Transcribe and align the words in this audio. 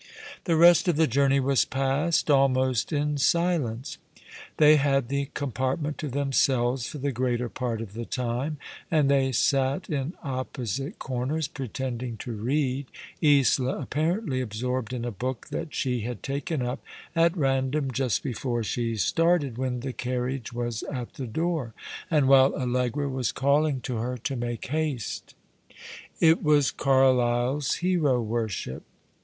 The 0.45 0.55
rest 0.55 0.87
of 0.87 0.95
the 0.95 1.05
journey 1.05 1.39
was 1.39 1.63
passed 1.63 2.31
almost 2.31 2.91
in 2.91 3.19
silence. 3.19 3.99
They 4.57 4.77
had 4.77 5.09
the 5.09 5.29
compartment 5.35 5.99
to 5.99 6.07
themselves 6.07 6.87
for 6.87 6.97
the 6.97 7.11
greater 7.11 7.49
part 7.49 7.81
of 7.81 7.93
the 7.93 8.05
time, 8.05 8.57
and 8.89 9.11
they 9.11 9.31
sat 9.31 9.91
in 9.91 10.13
opposite 10.23 10.97
corners, 10.97 11.47
pretending 11.47 12.17
to 12.17 12.31
read— 12.31 12.87
Isola 13.23 13.77
apparently 13.77 14.41
absorbed 14.41 14.91
in 14.91 15.05
a 15.05 15.11
book 15.11 15.49
that 15.51 15.71
she 15.75 15.99
had 16.01 16.23
taken 16.23 16.63
up 16.63 16.81
at 17.15 17.37
random 17.37 17.91
just 17.91 18.23
before 18.23 18.63
she 18.63 18.95
started, 18.95 19.59
when 19.59 19.81
the 19.81 19.93
car 19.93 20.21
riage 20.27 20.51
was 20.51 20.81
at 20.91 21.13
the 21.13 21.27
door, 21.27 21.75
and 22.09 22.27
while 22.27 22.55
Allegra 22.55 23.07
was 23.07 23.31
calling 23.31 23.81
to 23.81 23.97
her 23.97 24.17
to 24.17 24.35
make 24.35 24.65
haste. 24.69 25.35
1 25.77 25.77
88 25.77 25.77
All 25.77 25.81
alo7ig 25.83 26.19
the 26.19 26.25
River, 26.25 26.31
It 26.31 26.43
was 26.55 26.71
Carlyle's 26.71 27.67
''Hero 27.75 28.19
Worship." 28.25 28.83